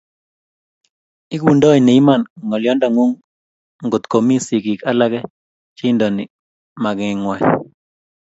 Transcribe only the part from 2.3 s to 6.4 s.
ngolyongung ngotkomi sigik alake cheindochin